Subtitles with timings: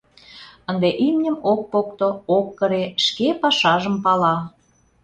[0.69, 2.07] Ынде имньым ок покто,
[2.37, 4.35] ок кыре— шке пашажым пала.